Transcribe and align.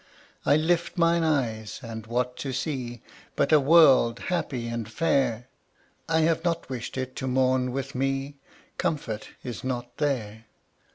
I 0.47 0.55
lift 0.55 0.97
mine 0.97 1.21
eyes, 1.23 1.79
and 1.83 2.07
what 2.07 2.35
to 2.37 2.51
see 2.53 3.03
But 3.35 3.51
a 3.51 3.59
world 3.59 4.17
happy 4.17 4.67
and 4.67 4.91
fair! 4.91 5.47
I 6.09 6.21
have 6.21 6.43
not 6.43 6.69
wished 6.71 6.97
it 6.97 7.15
to 7.17 7.27
mourn 7.27 7.71
with 7.71 7.93
me 7.93 8.37
Comfort 8.79 9.29
is 9.43 9.63
not 9.63 9.97
there. 9.97 10.45